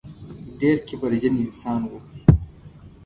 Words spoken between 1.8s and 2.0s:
و.